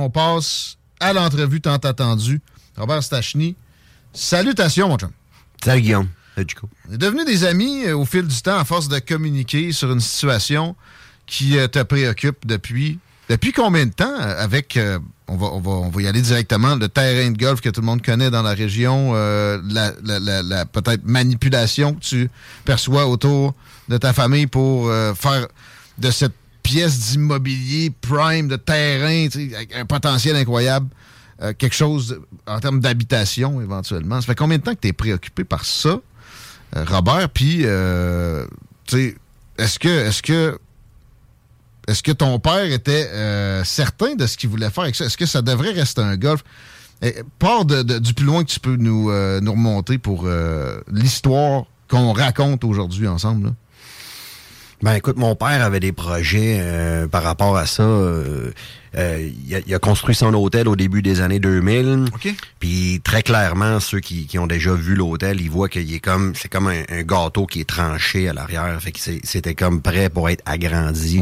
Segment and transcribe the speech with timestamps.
[0.00, 2.40] On passe à l'entrevue tant attendue.
[2.76, 3.54] Robert Stachny,
[4.12, 5.10] salutations, mon chum.
[5.62, 6.08] Salut, Guillaume.
[6.34, 6.68] Salut, Chico.
[6.88, 9.92] On est devenus des amis euh, au fil du temps à force de communiquer sur
[9.92, 10.74] une situation
[11.26, 12.98] qui euh, te préoccupe depuis.
[13.28, 14.76] Depuis combien de temps euh, avec.
[14.76, 16.74] euh, on, va, on, va, on va y aller directement.
[16.76, 20.42] Le terrain de golf que tout le monde connaît dans la région, la, la- la-
[20.42, 22.30] la peut-être manipulation que tu
[22.64, 23.54] perçois autour
[23.88, 25.46] de ta famille pour faire
[25.98, 26.34] de cette
[26.70, 29.26] pièce d'immobilier prime, de terrain,
[29.74, 30.88] un potentiel incroyable,
[31.42, 34.20] euh, quelque chose en termes d'habitation éventuellement.
[34.20, 36.00] Ça fait combien de temps que tu es préoccupé par ça?
[36.76, 38.46] Euh, Robert, puis, euh,
[38.86, 39.16] tu sais,
[39.58, 40.58] est-ce que, est-ce que,
[41.88, 45.06] est-ce que ton père était euh, certain de ce qu'il voulait faire avec ça?
[45.06, 46.44] Est-ce que ça devrait rester un golf?
[47.38, 50.28] Part de- du plus loin que tu peux nous, nous remonter pour
[50.92, 53.46] l'histoire qu'on raconte aujourd'hui ensemble.
[53.48, 53.54] là.
[54.82, 57.82] Ben écoute, mon père avait des projets euh, par rapport à ça.
[57.82, 58.50] euh,
[58.96, 62.06] euh, il, a, il a construit son hôtel au début des années 2000.
[62.58, 66.32] Puis très clairement, ceux qui, qui ont déjà vu l'hôtel, ils voient qu'il est comme
[66.34, 68.76] c'est comme un, un gâteau qui est tranché à l'arrière.
[68.80, 71.20] Fait que c'était comme prêt pour être agrandi.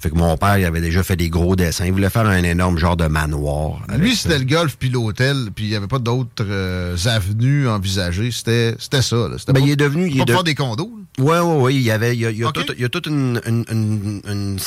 [0.00, 1.84] Fait que mon père, il avait déjà fait des gros dessins.
[1.86, 3.82] Il voulait faire un énorme genre de manoir.
[3.98, 8.30] Lui, c'était le golf puis l'hôtel, puis il n'y avait pas d'autres euh, avenues envisagées.
[8.30, 9.16] C'était c'était ça.
[9.16, 9.36] là.
[9.48, 10.08] Ben, pas- il est devenu.
[10.08, 10.90] Il pas est de- faire des condos.
[11.18, 11.74] Ouais, ouais, ouais.
[11.74, 14.58] Il y avait, il y a, il y toute une, une, une, une-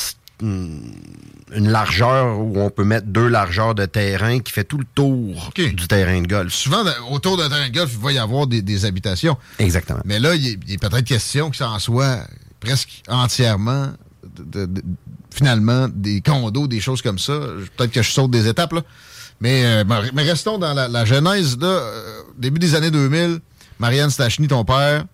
[0.42, 0.82] une-
[1.56, 5.52] une largeur où on peut mettre deux largeurs de terrain qui fait tout le tour
[5.56, 6.54] du terrain de golf.
[6.54, 9.38] Souvent, autour d'un terrain de golf, il va y avoir des, des habitations.
[9.60, 10.00] Exactement.
[10.06, 12.20] Mais là, il est, est peut-être question que ça en soit
[12.60, 13.90] presque entièrement,
[14.38, 14.82] de- de- de-
[15.34, 17.34] finalement, des condos, des choses comme ça.
[17.78, 18.82] Peut-être que je saute des étapes, là.
[19.40, 19.84] Mais, euh,
[20.14, 21.68] mais restons dans la, la genèse, là.
[21.68, 23.40] euh, début des années 2000,
[23.80, 25.06] Marianne Stachny, ton père,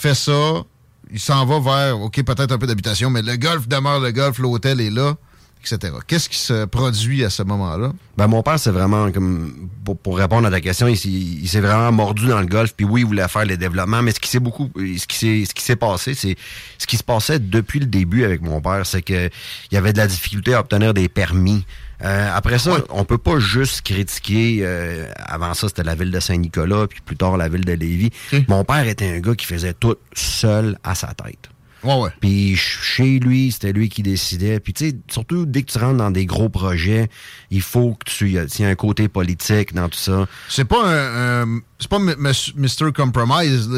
[0.00, 0.64] fait ça.
[1.12, 4.38] Il s'en va vers, OK, peut-être un peu d'habitation, mais le golf demeure le golf,
[4.38, 5.16] l'hôtel est là,
[5.60, 5.92] etc.
[6.06, 7.92] Qu'est-ce qui se produit à ce moment-là?
[8.16, 11.48] Ben, mon père, c'est vraiment comme, pour, pour répondre à ta question, il, s'est- il
[11.48, 12.72] s'est vraiment mordu dans le golf.
[12.76, 15.44] Puis oui, il voulait faire les développements, mais ce qui s'est beaucoup, ce qui s'est,
[15.48, 16.36] ce qui s'est passé, c'est,
[16.78, 19.28] ce qui se passait depuis le début avec mon père, c'est que
[19.70, 21.64] il y avait de la difficulté à obtenir des permis.
[22.02, 24.60] Euh, après ça, on peut pas juste critiquer.
[24.62, 28.10] euh, avant ça, c'était la ville de Saint-Nicolas, puis plus tard la ville de Lévis.
[28.48, 31.50] Mon père était un gars qui faisait tout seul à sa tête.
[31.84, 32.10] Ouais, ouais.
[32.20, 34.60] Puis ch- chez lui, c'était lui qui décidait.
[34.60, 37.08] Puis tu sais, surtout dès que tu rentres dans des gros projets,
[37.50, 40.26] il faut que tu y a- il y a un côté politique dans tout ça.
[40.48, 42.92] C'est pas un, un- c'est pas Mr.
[42.94, 43.68] Compromise.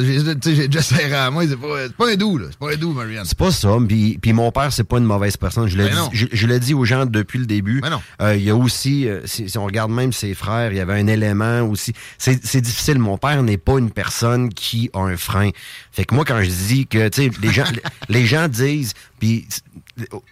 [0.45, 1.47] J'ai déjà serré à main.
[1.49, 2.47] C'est pas, pas un doux, là.
[2.51, 3.25] C'est pas un doux, Marianne.
[3.25, 3.77] C'est pas ça.
[3.87, 5.69] Puis, puis mon père, c'est pas une mauvaise personne.
[5.69, 6.11] Je l'ai Ben dit, non.
[6.13, 7.83] je, dit aux gens depuis le début.
[8.21, 10.81] Euh, il y a aussi, euh, si, si on regarde même ses frères, il y
[10.81, 11.93] avait un élément aussi.
[12.19, 12.99] C'est c'est difficile.
[12.99, 15.51] Mon père n'est pas une personne qui a un frein.
[15.93, 17.65] Fait que moi, quand je dis que, tu sais, les gens,
[18.09, 19.47] les gens disent, puis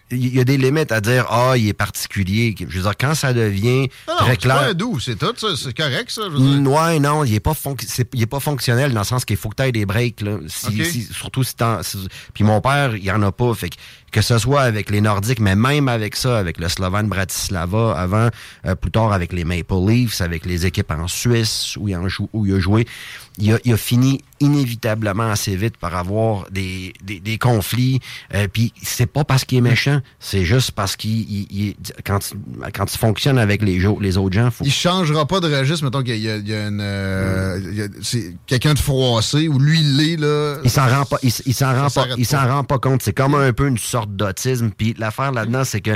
[0.09, 2.55] il y a des limites à dire, ah, il est particulier.
[2.59, 5.47] Je veux dire, quand ça devient Non, très c'est pas doux, c'est tout, ça.
[5.55, 6.23] C'est correct, ça.
[6.25, 6.71] je veux dire.
[6.71, 7.53] Ouais, non, il est pas
[8.13, 10.37] il est pas fonctionnel dans le sens qu'il faut que tu aies des breaks là.
[10.47, 13.69] Si, si- surtout si t'en- si- puis mon père, il y en a pas, fait
[13.69, 13.75] que
[14.11, 18.27] que ce soit avec les Nordiques, mais même avec ça, avec le Slovan Bratislava, avant,
[18.65, 22.09] euh, plus tard avec les Maple Leafs, avec les équipes en Suisse où il, en
[22.09, 22.85] joue, où il a joué,
[23.41, 27.99] il a, il a fini inévitablement assez vite par avoir des, des, des conflits.
[28.33, 32.19] Euh, Puis c'est pas parce qu'il est méchant, c'est juste parce qu'il il- il- quand,
[32.73, 36.17] quand il fonctionne avec les, autres gens, faut Il changera pas de registre, mettons qu'il
[36.17, 36.79] y a, il y a une.
[36.81, 37.87] euh,
[38.47, 40.57] quelqu'un de froissé ou lui, il l'est, là.
[40.63, 43.01] Il s'en rend pas, il, il s'en rend pas, il s'en rend pas compte.
[43.03, 44.71] C'est comme un peu une sorte d'autisme.
[44.75, 45.91] Puis l'affaire là-dedans, c'est que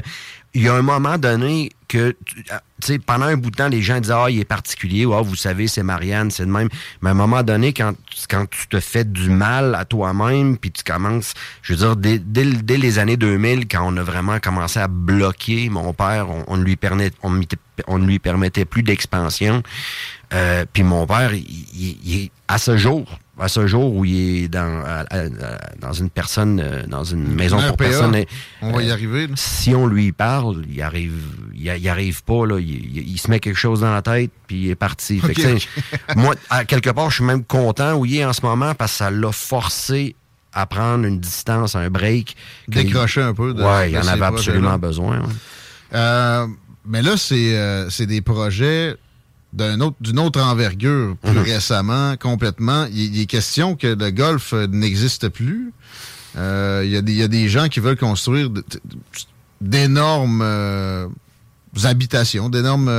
[0.56, 2.44] il y a un moment donné que, tu
[2.82, 5.36] sais, pendant un bout de temps, les gens disent Ah, il est particulier, ah, vous
[5.36, 6.70] savez, c'est Marianne, c'est de même.
[7.02, 7.94] Mais à un moment donné, quand,
[8.30, 12.20] quand tu te fais du mal à toi-même, puis tu commences, je veux dire, dès,
[12.20, 16.78] dès, les années 2000, quand on a vraiment commencé à bloquer mon père, on, lui
[16.78, 19.62] permettait, on, ne lui permettait plus d'expansion.
[20.34, 24.84] Euh, puis mon père, il, à ce jour, à ce jour où il est dans,
[25.80, 28.24] dans une personne, euh, dans une maison pour personnes.
[28.62, 29.28] On va y euh, arriver.
[29.36, 31.22] Si on lui parle, il arrive,
[31.54, 34.76] il, arrive pas, là, il, se met quelque chose dans la tête, puis il est
[34.76, 35.22] parti.
[36.16, 38.94] moi, à quelque part, je suis même content où il est en ce moment parce
[38.94, 40.16] que ça l'a forcé
[40.54, 42.38] à prendre une distance, un break.
[42.70, 43.54] Décrocher un peu.
[43.54, 45.24] De, ouais, il en avait absolument besoin.
[45.92, 48.96] mais là, c'est des projets
[49.56, 51.44] d'une autre, autre envergure plus mhm.
[51.44, 52.88] récemment, complètement.
[52.92, 55.72] Il, est question que le golf euh, n'existe plus.
[56.38, 58.50] Euh, il, y a des, gens qui veulent construire
[59.62, 61.08] d'énormes euh,
[61.86, 62.92] habitations, d'énormes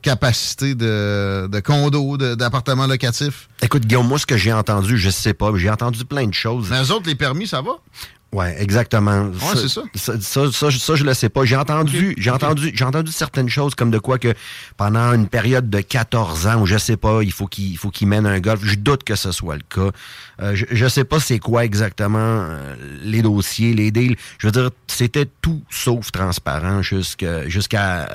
[0.00, 3.50] capacités de, de condos, d'appartements locatifs.
[3.60, 6.68] Écoute, Guillaume, moi, ce que j'ai entendu, je sais pas, j'ai entendu plein de choses.
[6.70, 7.72] Mais eux autres, les permis, ça va?
[8.32, 9.24] Oui, exactement.
[9.24, 9.82] Ouais, c'est ça.
[9.94, 10.70] Ça, ça.
[10.70, 11.44] ça, je le sais pas.
[11.44, 14.34] J'ai entendu, j'ai entendu, j'ai entendu certaines choses comme de quoi que
[14.76, 18.06] pendant une période de 14 ans, ou je sais pas, il faut qu'il faut qu'il
[18.06, 18.60] mène un golf.
[18.62, 19.90] Je doute que ce soit le cas.
[20.40, 24.16] Euh, je, je sais pas c'est quoi exactement euh, les dossiers, les deals.
[24.38, 28.08] Je veux dire, c'était tout sauf transparent jusqu'à jusqu'à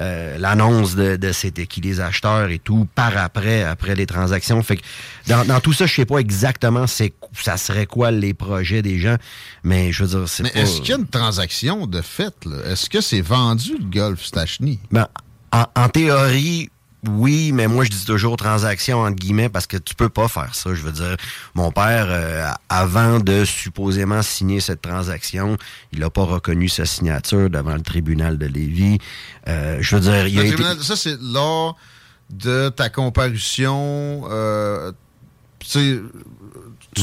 [0.00, 4.60] euh, l'annonce de, de c'était qui les acheteurs et tout par après, après les transactions.
[4.62, 4.82] Fait que
[5.28, 8.98] dans, dans tout ça, je sais pas exactement c'est ça serait quoi les projets des
[8.98, 9.16] gens,
[9.62, 12.34] mais je veux dire, c'est Mais est-ce qu'il y a une transaction de fait,
[12.66, 14.80] Est-ce que c'est vendu le Golf Stachny?
[14.90, 15.06] Ben,
[15.52, 16.70] en, en théorie,
[17.08, 20.54] oui, mais moi je dis toujours transaction entre guillemets parce que tu peux pas faire
[20.54, 20.74] ça.
[20.74, 21.16] Je veux dire,
[21.54, 25.56] mon père, euh, avant de supposément signer cette transaction,
[25.92, 28.98] il a pas reconnu sa signature devant le tribunal de Lévis.
[29.48, 30.62] Euh, je veux dire, il a été...
[30.82, 31.76] Ça c'est lors
[32.28, 34.22] de ta comparution.
[34.30, 34.92] Euh,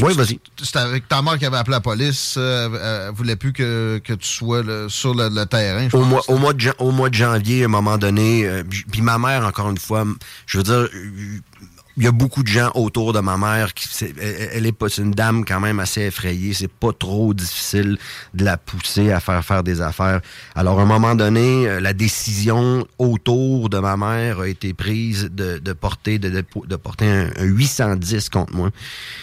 [0.01, 0.39] oui, vas-y.
[0.61, 2.35] C'était avec ta mère qui avait appelé la police.
[2.37, 5.87] Euh, elle, voulait plus que, tu sois sur le, terrain.
[5.93, 9.01] au, mois, au, mois de, au mois de janvier, à un moment donné, euh, puis
[9.01, 10.05] ma mère, encore une fois,
[10.45, 10.89] je veux dire,
[11.97, 13.87] il y a beaucoup de gens autour de ma mère qui
[14.21, 16.53] elle, est pas une dame quand même assez effrayée.
[16.53, 17.97] C'est pas trop difficile
[18.35, 20.21] de la pousser à faire faire des affaires.
[20.55, 25.31] Alors à un moment donné euh, la décision autour de ma mère a été prise
[25.31, 28.69] de, de porter de, de, porter un, 810 contre moi.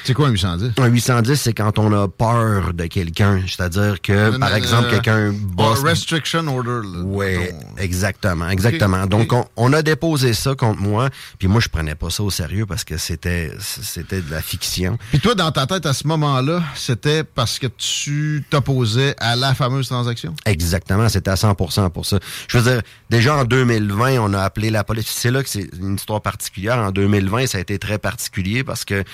[0.04, 3.42] C'est quoi un 810 un 810 c'est quand on a peur de quelqu'un.
[3.46, 7.36] C'est-à-dire que par exemple quelqu'un bosse restriction order oui
[7.78, 9.06] exactement exactement.
[9.06, 12.30] donc On, on a déposé ça contre moi puis moi je prenais pas ça au
[12.30, 14.98] sérieux parce que c'était c'était de la fiction.
[15.10, 19.54] Puis toi, dans ta tête, à ce moment-là, c'était parce que tu t'opposais à la
[19.54, 20.34] fameuse transaction?
[20.44, 22.18] Exactement, c'était à 100% pour ça.
[22.48, 25.06] Je veux dire, déjà en 2020, on a appelé la police.
[25.08, 26.78] C'est là que c'est une histoire particulière.
[26.78, 29.04] En 2020, ça a été très particulier parce que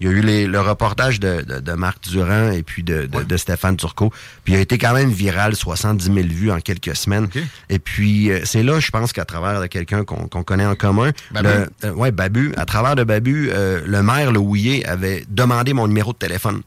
[0.00, 4.12] il y a eu le reportage de, Marc Durand et puis de, Stéphane Turcot.
[4.44, 7.28] Puis il a été quand même viral, 70 000 vues en quelques semaines.
[7.68, 11.10] Et puis, euh, c'est là, je pense qu'à travers de quelqu'un qu'on connaît en commun,
[11.30, 11.48] Babu.
[11.84, 15.86] Euh, ouais, Babu, à travers de Babu, euh, le maire, le Houillet, avait demandé mon
[15.86, 16.62] numéro de téléphone.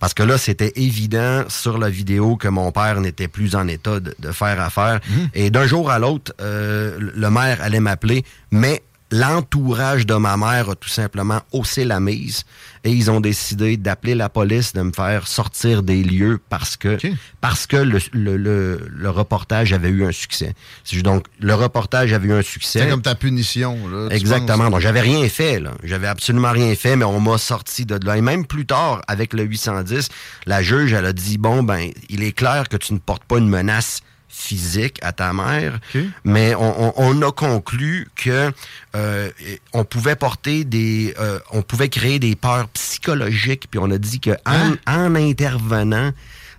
[0.00, 4.00] Parce que là, c'était évident sur la vidéo que mon père n'était plus en état
[4.00, 5.00] de, faire affaire.
[5.08, 5.28] Mhm.
[5.34, 8.82] Et d'un jour à l'autre, euh, le maire allait m'appeler, mais
[9.16, 12.44] l'entourage de ma mère a tout simplement haussé la mise
[12.84, 16.98] et ils ont décidé d'appeler la police, de me faire sortir des lieux parce que
[17.40, 20.54] parce que le, le, le, reportage avait eu un succès.
[21.02, 22.80] Donc, le reportage avait eu un succès.
[22.80, 23.88] C'est comme ta punition.
[23.88, 24.70] Là, Exactement.
[24.70, 25.58] Donc, j'avais rien fait.
[25.58, 25.72] là.
[25.82, 28.16] J'avais absolument rien fait, mais on m'a sorti de là.
[28.16, 30.08] Et même plus tard, avec le 810,
[30.46, 33.38] la juge, elle a dit, bon, ben, il est clair que tu ne portes pas
[33.38, 34.00] une menace
[34.36, 35.80] physique à ta mère,
[36.24, 38.52] mais on, a conclu que
[38.94, 39.30] euh,
[39.72, 44.20] on pouvait porter des, euh, on pouvait créer des peurs psychologiques, puis on a dit
[44.20, 44.76] que en, hein?
[44.86, 46.12] en intervenant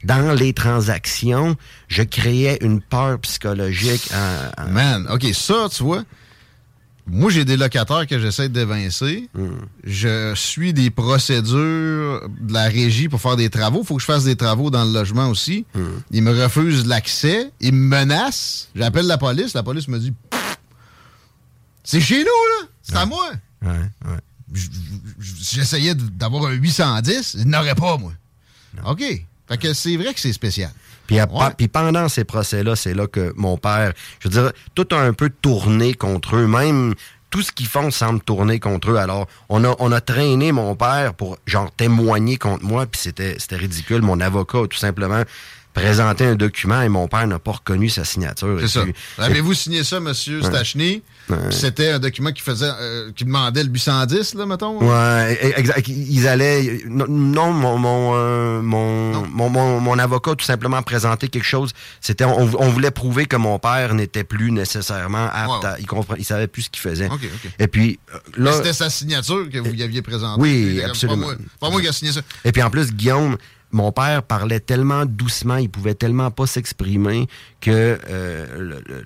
[0.04, 1.56] dans les transactions,
[1.88, 4.10] je créais une peur psychologique.
[4.70, 6.04] Man, ok, ça, tu vois,
[7.10, 9.30] moi, j'ai des locataires que j'essaie d'évincer.
[9.34, 9.60] Hmm.
[9.86, 13.80] Je suis des procédures de la régie pour faire des travaux.
[13.82, 15.66] Il faut que je fasse des travaux dans le logement aussi.
[15.74, 15.86] Hmm.
[16.12, 17.52] Ils me refusent l'accès.
[17.62, 18.70] Ils me menacent.
[18.76, 19.54] J'appelle la police.
[19.54, 20.14] La police me dit
[21.84, 22.68] C'est chez nous, là.
[22.84, 23.32] C'est à moi.
[23.62, 24.20] Ouais,
[25.20, 27.38] J'essayais d'avoir un 810.
[27.40, 28.12] Ils n'auraient pas, moi.
[28.86, 29.04] OK.
[29.48, 30.72] Fait que c'est vrai que c'est spécial.
[31.08, 35.14] Puis, pendant ces procès-là, c'est là que mon père, je veux dire, tout a un
[35.14, 36.48] peu tourné contre eux.
[36.48, 36.94] Même
[37.30, 38.98] tout ce qu'ils font semble tourner contre eux.
[38.98, 43.36] Alors, on a, on a traîné mon père pour, genre, témoigner contre moi, puis c'était,
[43.40, 44.02] c'était ridicule.
[44.02, 45.24] Mon avocat tout simplement
[45.74, 48.58] présenter un document et mon père n'a pas reconnu sa signature.
[48.62, 48.84] C'est ça.
[49.20, 51.04] Avez-vous signé ça, monsieur Stachny?
[51.28, 54.80] Puis C'était un document qui faisait, euh, qui demandait le 810, là, mettons?
[54.82, 55.88] Ouais, e- exact.
[55.88, 56.82] Ils allaient.
[56.88, 59.28] Non, mon, mon, euh, mon, Non.
[59.30, 61.74] mon, mon- mon avocat tout simplement présenté quelque chose.
[62.02, 65.66] C'était, on, on voulait prouver que mon père n'était plus nécessairement apte Ouais, ouais.
[65.76, 65.80] à.
[65.80, 67.08] Il, compre- il savait plus ce qu'il faisait.
[67.08, 67.52] OK, OK.
[67.60, 68.00] Et puis,
[68.38, 68.54] là.
[68.54, 70.42] C'était sa signature que vous y aviez présentée.
[70.42, 71.28] Oui, absolument.
[71.28, 72.22] Pas moi, pas moi qui a signé ça.
[72.46, 73.38] Et puis en plus, Guillaume,
[73.72, 77.28] mon père parlait tellement doucement, il pouvait tellement pas s'exprimer
[77.60, 79.04] que euh, le- le-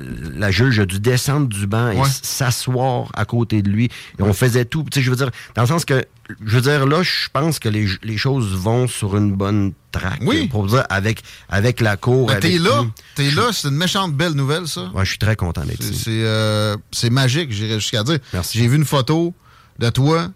[0.00, 2.08] le- la, juge a dû descendre du banc et Ouais.
[2.22, 3.86] s'asseoir à côté de lui.
[4.18, 4.84] Et on faisait tout.
[4.90, 6.04] Tu sais, je veux dire, dans le sens que,
[6.44, 10.20] je veux dire, là, je pense que les, les choses vont sur une bonne traque.
[10.22, 10.46] Oui.
[10.48, 12.28] Pour dire, avec, avec la cour.
[12.28, 12.84] Ben, T'es là,
[13.16, 14.90] t'es là, c'est une méchante belle nouvelle, ça.
[14.94, 15.94] Ouais, je suis très content d'être ici.
[16.04, 18.18] C'est euh, c'est magique, j'irais jusqu'à dire.
[18.32, 18.58] Merci.
[18.58, 19.34] J'ai vu une photo
[19.78, 20.28] de toi,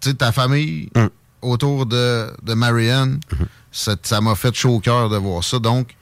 [0.00, 1.06] tu sais, ta famille, Mm.
[1.42, 3.20] Autour de, de Marianne.
[3.32, 3.96] Mm-hmm.
[4.02, 5.58] Ça m'a fait chaud au cœur de voir ça.
[5.58, 5.94] Donc,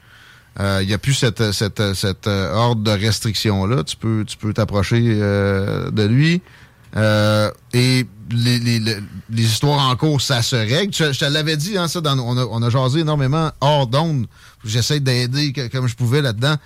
[0.59, 3.85] il n'y a plus cette, cette, cette euh, ordre de restriction-là.
[3.85, 6.42] Tu peux tu peux t'approcher euh, de lui.
[6.97, 10.92] Euh, et les, les, les- histoires en cours, ça se règle.
[10.92, 13.87] Je, je te l'avais dit, hein, ça, dans- on, a, on a jasé énormément hors
[13.87, 14.26] d'onde.
[14.64, 16.57] J'essaie d'aider comme je pouvais là-dedans.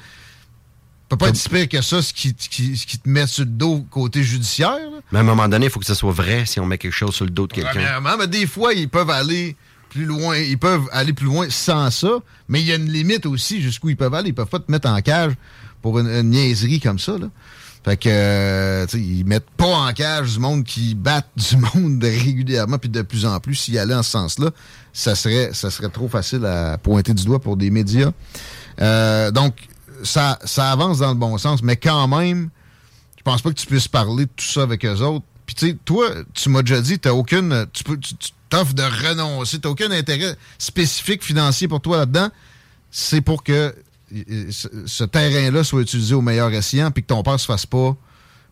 [1.16, 3.50] Peut pas être pire que ça, ce qui, qui- ce qui te met sur le
[3.50, 4.70] dos côté judiciaire.
[4.78, 4.98] là.
[5.12, 6.92] Mais à un moment donné, il faut que ce soit vrai si on met quelque
[6.94, 7.70] chose sur le dos de quelqu'un.
[7.72, 9.56] Premièrement, mais des fois, ils peuvent aller
[9.90, 10.36] plus loin.
[10.38, 12.10] Ils peuvent aller plus loin sans ça,
[12.48, 14.30] mais il y a une limite aussi jusqu'où ils peuvent aller.
[14.30, 15.32] Ils peuvent pas te mettre en cage
[15.82, 17.18] pour une, une niaiserie comme ça.
[17.18, 17.26] Là.
[17.84, 22.78] Fait que, euh, ils mettent pas en cage du monde qui battent du monde régulièrement,
[22.78, 24.50] puis de plus en plus, s'ils allaient en ce sens-là,
[24.92, 28.12] ça serait, ça serait trop facile à pointer du doigt pour des médias.
[28.80, 29.54] Euh, donc,
[30.02, 32.50] ça, ça avance dans le bon sens, mais quand même,
[33.16, 35.24] je pense pas que tu puisses parler de tout ça avec eux autres.
[35.46, 37.66] Puis tu sais, toi, tu m'as déjà dit, t'as aucune.
[37.72, 38.14] Tu peux tu
[38.48, 42.28] t'offres de renoncer, t'as aucun intérêt spécifique financier pour toi là-dedans.
[42.90, 43.74] C'est pour que
[44.14, 47.96] euh, ce, terrain-là soit utilisé au meilleur escient, puis que ton père se fasse pas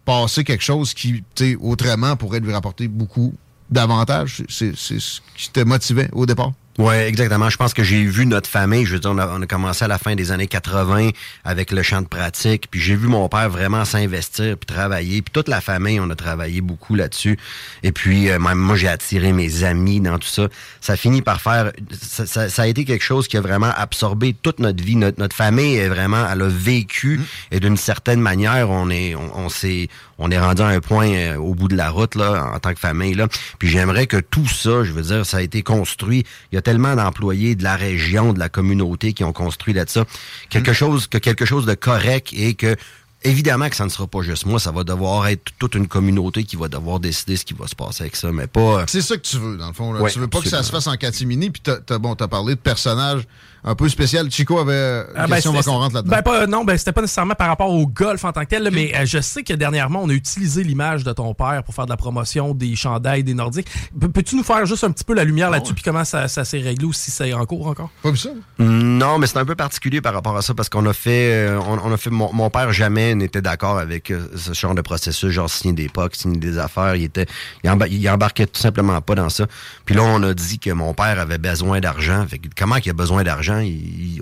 [0.04, 3.34] passer quelque chose qui, tu sais, autrement pourrait lui rapporter beaucoup
[3.70, 4.42] d'avantages.
[4.48, 6.52] C'est ce qui te motivait au départ.
[6.82, 7.50] Oui, exactement.
[7.50, 8.86] Je pense que j'ai vu notre famille.
[8.86, 11.10] Je veux dire, on a, on a commencé à la fin des années 80
[11.44, 12.68] avec le champ de pratique.
[12.70, 15.20] Puis j'ai vu mon père vraiment s'investir puis travailler.
[15.20, 17.38] Puis toute la famille, on a travaillé beaucoup là-dessus.
[17.82, 20.48] Et puis, euh, même moi, j'ai attiré mes amis dans tout ça.
[20.80, 21.70] Ça finit par faire...
[22.00, 24.96] Ça, ça- ça a été quelque chose qui a vraiment absorbé toute notre vie.
[24.96, 26.26] Notre, notre famille est vraiment...
[26.32, 27.20] Elle a vécu.
[27.50, 29.88] Et d'une certaine manière, on est on, on s'est
[30.20, 32.72] on est rendu à un point euh, au bout de la route là en tant
[32.72, 33.26] que famille là.
[33.58, 36.24] Puis j'aimerais que tout ça, je veux dire, ça a été construit.
[36.52, 39.84] Il y a tellement d'employés de la région, de la communauté qui ont construit là
[39.84, 40.04] de ça.
[40.50, 42.76] Quelque chose que quelque chose de correct et que
[43.22, 46.44] Évidemment que ça ne sera pas juste moi, ça va devoir être toute une communauté
[46.44, 48.60] qui va devoir décider ce qui va se passer avec ça, mais pas...
[48.60, 49.92] euh, C'est ça que tu veux, dans le fond.
[49.92, 50.00] Là.
[50.00, 52.28] Ouais, tu veux pas que ça se fasse en catimini, puis t'as, t'as- bon, t'as
[52.28, 53.22] parlé de personnages
[53.62, 54.30] un peu spécial.
[54.30, 56.16] Chico avait une Ah, ben, question, c'était- va qu'on rentre là-dedans.
[56.16, 58.62] Ben, pas, non, ben, c'était pas nécessairement par rapport au golf en tant que tel,
[58.62, 61.74] là, mais euh, je sais que dernièrement, on a utilisé l'image de ton père pour
[61.74, 63.68] faire de la promotion des chandails des Nordiques.
[64.00, 66.46] Pe- Peux-tu nous faire juste un petit peu la lumière là-dessus, puis comment ça, ça
[66.46, 67.90] s'est réglé ou si c'est en cours encore?
[68.02, 68.30] Pas vu ça?
[68.58, 71.60] Non, mais c'est un peu particulier par rapport à ça parce qu'on a fait, euh,
[71.68, 74.82] on, on a fait, mon, mon père jamais n'était d'accord avec euh, ce genre de
[74.82, 76.96] processus, genre signer des POC, signer des affaires.
[76.96, 77.26] Il était,
[77.64, 79.46] il, emba- il embarquait tout simplement pas dans ça.
[79.84, 82.26] Puis là, on a dit que mon père avait besoin d'argent.
[82.56, 83.62] Comment qu'il a besoin d'argent?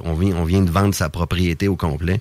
[0.05, 2.21] On vient, on vient de vendre sa propriété au complet.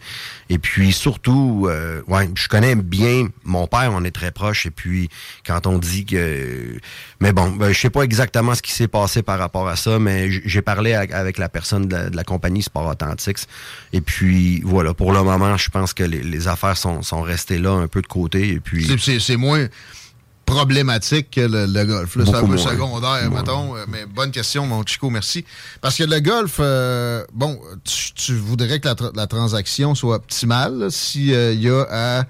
[0.49, 3.91] Et puis surtout, euh, ouais, je connais bien mon père.
[3.93, 4.65] On est très proches.
[4.65, 5.09] Et puis
[5.45, 6.77] quand on dit que,
[7.19, 9.99] mais bon, ben, je sais pas exactement ce qui s'est passé par rapport à ça,
[9.99, 13.47] mais j'ai parlé avec, la personne de la, de la compagnie Sport Authentics.
[13.93, 17.57] Et puis voilà, pour le moment, je pense que les, les affaires sont, sont restées
[17.59, 18.49] là un peu de côté.
[18.49, 18.87] Et puis
[19.19, 19.67] C'est, moins
[20.45, 22.15] problématique que le, le golf.
[22.15, 22.23] là.
[22.25, 22.57] C'est un peu moins.
[22.57, 23.75] secondaire, mettons.
[23.75, 25.43] euh, Mais bonne question, mon Chico, merci.
[25.81, 30.15] Parce que le golf, euh, bon, tu, tu voudrais que la, tra- la transaction soit
[30.15, 32.25] optimale s'il y a à,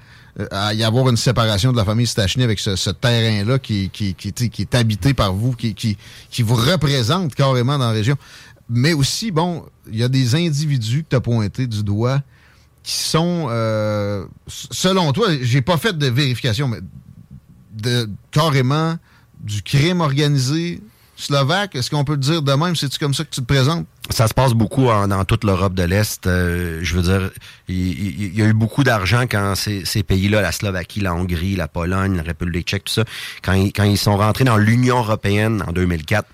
[0.51, 4.15] à y avoir une séparation de la famille Stachny avec ce, ce terrain-là qui, qui,
[4.15, 5.95] qui est habité par vous, qui, qui,
[6.31, 8.15] qui vous représente carrément dans la région.
[8.69, 12.21] Mais aussi, bon, il y a des individus que tu as pointés du doigt
[12.87, 16.79] qui sont, euh, selon toi, j'ai pas fait de vérification, mais
[18.31, 18.95] carrément
[19.41, 20.79] du crime organisé
[21.17, 21.75] slovaque.
[21.75, 22.77] Est-ce qu'on peut le dire de même?
[22.77, 23.85] C'est-tu comme ça que tu te présentes?
[24.09, 26.27] Ça se passe beaucoup en- dans toute l'Europe de l'Est.
[26.27, 27.29] Euh, je veux dire,
[27.67, 32.15] il, y a eu beaucoup d'argent quand ces, pays-là, la Slovaquie, la Hongrie, la Pologne,
[32.15, 33.03] la République tchèque, tout ça,
[33.43, 36.25] quand ils, quand ils sont rentrés dans l'Union européenne en 2004,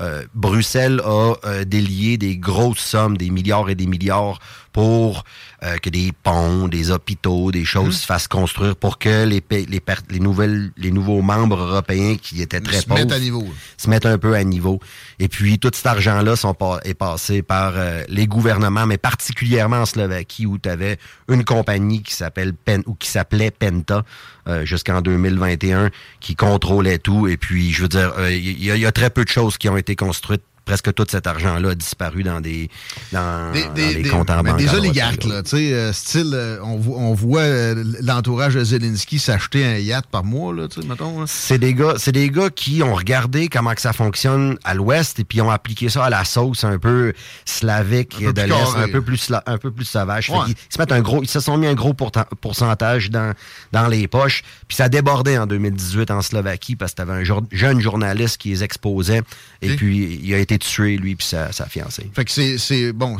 [0.00, 4.38] euh, Bruxelles a délié des grosses sommes, des milliards et des milliards
[4.78, 5.24] pour
[5.64, 10.20] euh, que des ponts, des hôpitaux, des choses se fassent construire pour que les, les,
[10.20, 13.44] nouvelles, les nouveaux membres européens qui étaient très se mettent pauvres à niveau.
[13.76, 14.78] se mettre un peu à niveau.
[15.18, 19.78] Et puis, tout cet argent-là pas- est passé passé par euh, les gouvernements, mais particulièrement
[19.78, 24.04] en Slovaquie, où tu avais une compagnie qui s'appelle Pen ou qui s'appelait Penta
[24.46, 27.26] euh, jusqu'en 2021, qui contrôlait tout.
[27.26, 29.96] Et puis, je veux dire, il y, a très peu de choses qui ont été
[29.96, 32.68] construites presque tout cet argent-là a disparu dans des,
[33.10, 34.58] dans, des, comptes en banque.
[34.58, 39.18] Des oligarques, là, tu sais, euh, style, euh, on, on, voit euh, l'entourage de Zelensky
[39.18, 41.24] s'acheter un yacht par mois, là, tu sais, mettons.
[41.26, 45.18] C'est des gars, c'est des gars qui ont regardé comment que ça fonctionne à l'Ouest
[45.20, 47.14] et puis ont appliqué ça à la sauce un peu
[47.46, 50.30] slavique de l'Est, un peu plus, un peu plus sauvage.
[50.48, 53.32] Ils, se mettent un gros, ils se sont mis un gros pourcentage dans,
[53.72, 54.42] dans les poches.
[54.66, 58.36] Puis ça a débordé en 2018 en Slovaquie parce que tu avais un jeune journaliste
[58.36, 59.22] qui les exposait
[59.62, 62.10] et puis il a été tuer lui puis sa, sa fiancée.
[62.14, 63.16] Fait que c'est bon.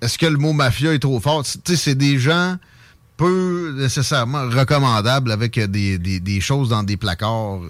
[0.00, 1.44] Est-ce que le mot mafia est trop fort?
[1.44, 2.56] Tu sais, c'est des gens
[3.20, 7.60] peu nécessairement recommandables avec des, des, des, choses dans des placards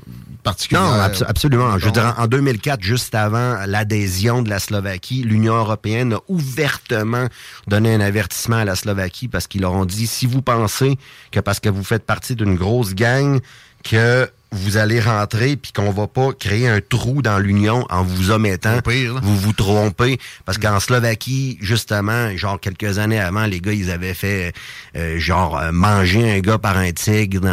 [0.44, 0.80] particuliers.
[0.80, 0.92] Non,
[1.26, 1.76] absolument.
[1.76, 7.26] Je veux dire, en 2004, juste avant l'adhésion de la Slovaquie, l'Union européenne a ouvertement
[7.66, 10.96] donné un avertissement à la Slovaquie parce qu'ils leur ont dit, si vous pensez
[11.32, 13.40] que parce que vous faites partie d'une grosse gang,
[13.82, 18.30] que vous allez rentrer puis qu'on va pas créer un trou dans l'union en vous
[18.30, 18.78] omettant.
[19.22, 24.14] vous vous trompez parce qu'en Slovaquie justement, genre quelques années avant, les gars ils avaient
[24.14, 24.52] fait
[24.96, 27.52] euh, genre euh, manger un gars par un tigre.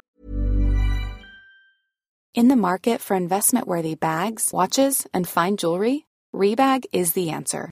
[2.36, 6.06] In the market for investment-worthy bags, watches and fine jewelry,
[6.36, 7.72] Rebag is the answer.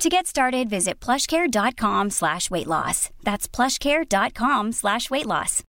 [0.00, 3.10] To get started, visit plushcare.com slash weight loss.
[3.22, 5.62] That's plushcare.com slash weight loss.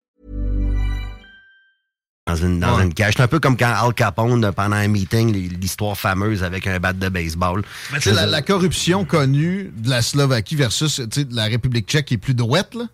[2.27, 3.15] Dans une, dans une cage.
[3.17, 6.93] C'est un peu comme quand Al Capone, pendant un meeting, l'histoire fameuse avec un bat
[6.93, 7.63] de baseball.
[7.91, 12.35] Mais la, la, corruption connue de la Slovaquie versus la République tchèque qui est plus
[12.35, 12.85] droite, là.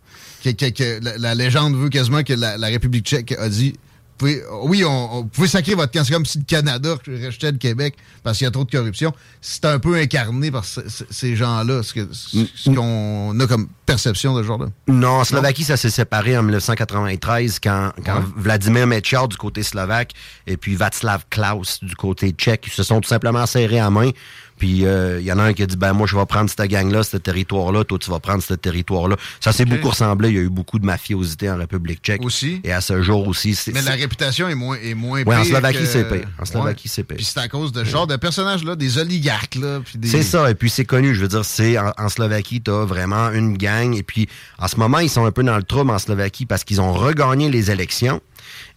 [0.45, 3.75] Que, que, que la, la, légende veut quasiment que la, la République tchèque a dit
[4.23, 6.05] oui, on, on pouvez sacrer votre camp.
[6.05, 9.13] C'est comme si le Canada rejetait le Québec parce qu'il y a trop de corruption.
[9.41, 14.67] C'est un peu incarné par ces gens-là, ce qu'on a comme perception de ce genre-là?
[14.89, 20.13] Non, en Slovaquie, ça s'est séparé en 1993 quand, quand Vladimir Mečiar du côté slovaque
[20.47, 24.11] et puis Václav Klaus du côté tchèque se sont tout simplement serrés à main
[24.59, 26.49] puis il euh, y en a un qui a dit ben moi je vais prendre
[26.49, 29.17] cette gang-là, ce territoire-là, toi tu vas prendre ce territoire-là.
[29.41, 30.29] Ça s'est beaucoup ressemblé.
[30.29, 32.25] Il y a eu beaucoup de mafiosité en République tchèque.
[32.25, 32.61] Aussi.
[32.63, 33.59] Et à ce jour aussi.
[33.73, 36.29] Mais la réputation est moins est moins ouais, en Slovaquie c'est pire.
[36.39, 37.17] En Slovaquie c'est pire.
[37.17, 39.81] Puis c'est à cause de ce genre de personnages-là, des oligarques là.
[39.95, 40.09] Des...
[40.09, 40.51] C'est ça.
[40.51, 41.15] Et puis c'est connu.
[41.15, 43.74] Je veux dire, c'est en, en Slovaquie t'as vraiment une gang.
[43.81, 46.65] Et puis en ce moment ils sont un peu dans le trouble en Slovaquie parce
[46.65, 48.21] qu'ils ont regagné les élections.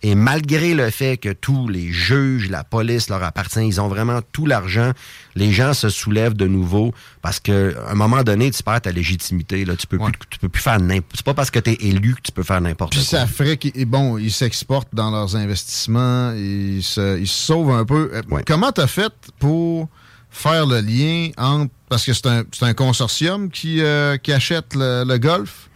[0.04, 4.22] Et malgré le fait que tous les juges, la police leur appartient, ils ont vraiment
[4.32, 4.92] tout l'argent,
[5.36, 9.66] les gens se soulèvent de nouveau parce qu'à un moment donné, tu perds ta légitimité.
[9.66, 9.76] Là.
[9.76, 12.16] Tu peux plus, tu peux plus faire n'importe C'est pas parce que tu es élu
[12.16, 13.02] que tu peux faire n'importe quoi.
[13.02, 17.72] Puis ça ferait qu'ils bon, ils s'exportent dans leurs investissements, ils se, ils se sauvent
[17.72, 18.12] un peu.
[18.14, 19.90] Euh, comment tu as fait pour
[20.38, 21.72] faire le lien entre.
[21.90, 25.70] Parce que c'est un, un, consortium qui, euh, qui achète le, le golf.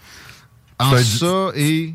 [0.77, 1.93] Entre ça et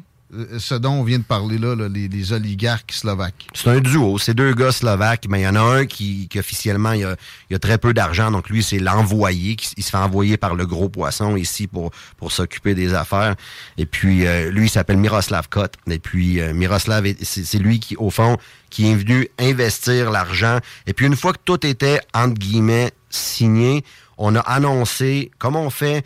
[0.59, 3.47] ce dont on vient de parler là, les, oligarques slovaques.
[3.55, 6.93] C'est un duo, c'est deux gars slovaques, mais il y en a un qui, officiellement
[6.93, 7.17] il a,
[7.53, 10.89] a, très peu d'argent, donc lui c'est l'envoyé, il se fait envoyer par le gros
[10.89, 13.37] poisson ici pour pour s'occuper des affaires.
[13.79, 15.73] Et puis euh, lui il s'appelle Miroslav Kot.
[15.89, 18.37] Et puis euh, Miroslav c'est lui qui au fond
[18.71, 20.59] qui est venu investir l'argent.
[20.87, 23.85] Et puis une fois que tout était entre guillemets signé,
[24.19, 26.05] on a annoncé, comme on fait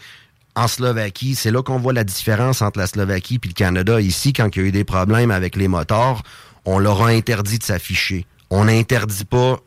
[0.55, 1.35] en Slovaquie.
[1.35, 4.01] C'est là qu'on voit la différence entre la Slovaquie et le Canada.
[4.01, 6.23] Ici, quand il y a eu des problèmes avec les moteurs,
[6.65, 8.27] on leur a interdit de s'afficher.
[8.51, 9.59] On n'interdit pas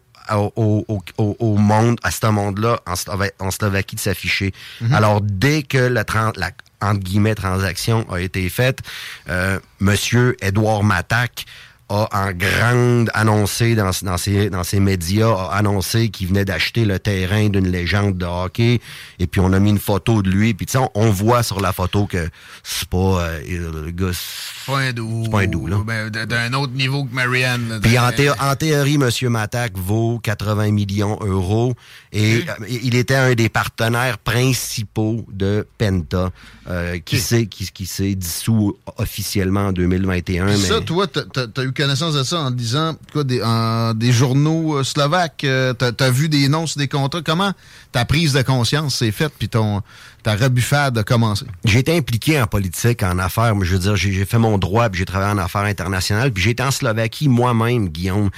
[0.55, 2.79] au, monde, à ce monde-là,
[3.39, 4.53] en, Slovaquie, de s'afficher.
[4.81, 4.93] Mhm.
[4.93, 8.79] Alors, dès que la, la, entre guillemets, transaction a été faite,
[9.29, 11.45] euh, Monsieur Edouard Matak
[11.89, 16.85] a en grande annoncé dans, dans, ses, dans ses médias, a annoncé qu'il venait d'acheter
[16.85, 18.79] le terrain d'une légende de hockey.
[19.19, 20.53] Et puis on a mis une photo de lui.
[20.53, 22.29] Puis tu sais, on, on, voit sur la photo que
[22.63, 24.11] c'est pas euh, le gars.
[24.13, 25.21] C'est pas un doux.
[25.25, 25.77] C'est pas un doux, là.
[25.85, 27.69] Ben, D'un autre niveau que Marianne.
[27.69, 29.09] Là, puis en, thé en, théorie, M.
[29.29, 31.73] Matak vaut 80 millions d'euros.
[32.11, 32.79] Et oui.
[32.83, 36.31] il était un des partenaires principaux de Penta,
[36.69, 40.45] euh, qui s'est qui, qui s'est dissous officiellement en 2021.
[40.45, 40.67] Puis mais...
[40.67, 45.73] ça, toi, t'as as connaissance de ça en disant quoi, des, journaux euh, slovaques, euh,
[45.73, 47.21] t'as as vu des noms sur des contrats.
[47.21, 47.51] Comment
[47.91, 49.81] ta prise de conscience s'est faite, puis ton
[50.23, 51.45] ta rebuffade a commencé?
[51.65, 53.53] J'ai été impliqué en politique, en affaires.
[53.61, 56.31] Je veux dire, j'ai fait mon droit, puis j'ai travaillé en affaires internationales.
[56.31, 58.29] Puis j'étais en Slovaquie moi-même, Guillaume.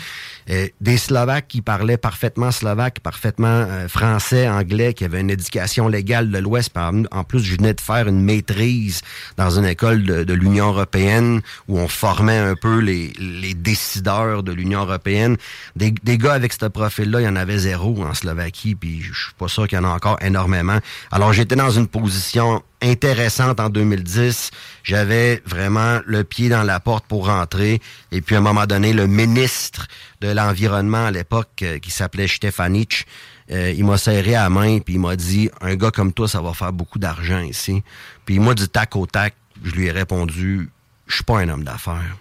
[0.50, 5.88] Euh, des Slovaques qui parlaient parfaitement slovaque, parfaitement euh, français, anglais, qui avaient une éducation
[5.88, 6.71] légale de l'Ouest.
[6.76, 9.02] En plus, je venais de faire une maîtrise
[9.38, 14.43] dans une école de, de l'Union européenne où on formait un peu les, les décideurs
[14.43, 15.38] de l'Union européenne.
[15.76, 19.13] Des, des, gars avec ce profil-là, il y en avait zéro en Slovaquie, puis je
[19.13, 20.80] suis pas sûr qu'il y en a encore énormément.
[21.12, 24.51] Alors j'étais dans une position intéressante en 2010.
[24.83, 27.81] J'avais vraiment le pied dans la porte pour rentrer.
[28.11, 29.88] Et puis, à un moment donné, le ministre
[30.21, 33.05] de l'Environnement à l'époque, euh, qui s'appelait Stefanich,
[33.51, 36.27] euh, il m'a serré à la main puis il m'a dit «Un gars comme toi,
[36.27, 37.83] ça va faire beaucoup d'argent ici.»
[38.25, 40.69] Puis moi, du tac au tac, je lui ai répondu
[41.07, 42.17] «Je suis pas un homme d'affaires.»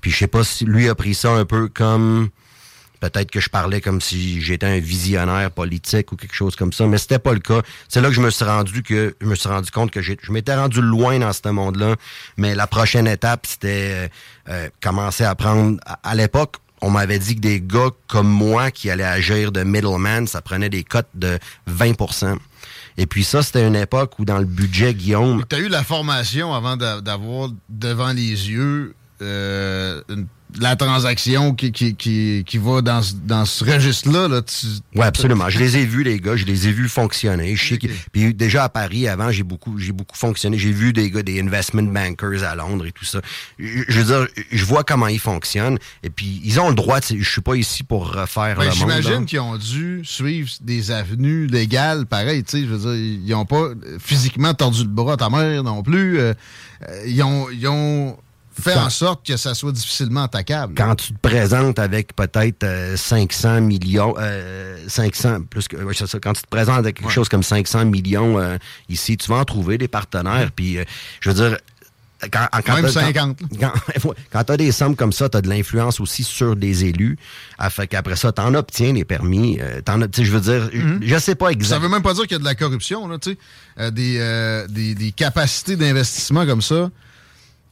[0.00, 2.30] Puis je sais pas si lui a pris ça un peu comme
[3.10, 6.86] peut-être que je parlais comme si j'étais un visionnaire politique ou quelque chose comme ça,
[6.86, 7.62] mais c'était pas le cas.
[7.88, 10.14] C'est là que je me suis rendu que je me suis rendu compte que je
[10.30, 11.96] m'étais rendu loin dans ce monde-là,
[12.36, 14.10] mais la prochaine étape c'était
[14.48, 18.70] euh, commencer à prendre à, à l'époque on m'avait dit que des gars comme moi
[18.70, 21.38] qui allaient agir de middleman, ça prenait des cotes de
[21.70, 22.36] 20%
[22.96, 25.44] et puis ça, c'était une époque où dans le budget, Guillaume...
[25.48, 30.26] Tu as eu la formation avant d'avoir devant les yeux euh, une
[30.60, 34.28] la transaction qui, qui, qui, qui va dans, dans ce registre-là.
[34.28, 34.66] Là, tu...
[34.94, 35.48] Oui, absolument.
[35.48, 36.36] Je les ai vus, les gars.
[36.36, 37.56] Je les ai vus fonctionner.
[37.56, 37.90] Je sais okay.
[38.12, 40.58] puis déjà à Paris, avant, j'ai beaucoup, j'ai beaucoup fonctionné.
[40.58, 43.20] J'ai vu des gars, des investment bankers à Londres et tout ça.
[43.58, 45.78] Je, je veux dire, je vois comment ils fonctionnent.
[46.02, 47.00] Et puis, ils ont le droit.
[47.00, 48.74] Je suis pas ici pour refaire ben, le monde.
[48.74, 52.44] J'imagine qu'ils ont dû suivre des avenues légales, pareil.
[52.44, 55.62] Tu sais, je veux dire, ils ont pas physiquement tordu le bras à ta mère
[55.64, 56.18] non plus.
[56.18, 56.34] Euh,
[57.06, 57.48] ils ont...
[57.50, 58.16] Ils ont
[58.62, 60.74] fait en sorte que ça soit difficilement attaquable.
[60.76, 66.06] Quand tu te présentes avec peut-être euh, 500 millions, euh, 500 plus que, ouais, ça,
[66.20, 67.12] quand tu te présentes avec quelque ouais.
[67.12, 68.56] chose comme 500 millions euh,
[68.88, 70.50] ici, tu vas en trouver des partenaires.
[70.54, 70.84] Puis, euh,
[71.20, 71.58] je veux dire.
[72.32, 73.38] Quand, quand Même 50.
[73.60, 76.56] Quand, quand, quand tu as des sommes comme ça, tu as de l'influence aussi sur
[76.56, 77.18] des élus.
[77.70, 79.58] Fait qu'après ça, tu en obtiens les permis.
[79.60, 79.80] Euh,
[80.18, 81.06] je veux dire, mm -hmm.
[81.06, 81.80] je sais pas exactement.
[81.80, 83.38] Ça veut même pas dire qu'il y a de la corruption, là, tu sais.
[83.78, 86.90] Euh, des, euh, des, des capacités d'investissement comme ça.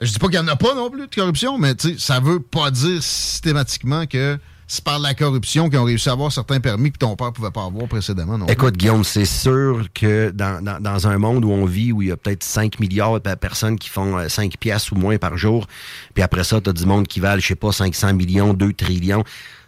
[0.03, 2.41] Je dis pas qu'il n'y en a pas non plus de corruption, mais ça veut
[2.41, 4.37] pas dire systématiquement que
[4.67, 7.53] c'est par la corruption qu'ils ont réussi à avoir certains permis que ton père pouvait
[7.53, 8.37] pas avoir précédemment.
[8.37, 12.03] Non Écoute, Guillaume, c'est sûr que dans, dans, dans, un monde où on vit, où
[12.03, 15.37] il y a peut-être 5 milliards de personnes qui font 5 piastres ou moins par
[15.37, 15.69] jour,
[16.15, 18.73] puis après ça, tu as du monde qui valent, je sais pas, 500 millions, 2
[18.73, 19.23] trillions.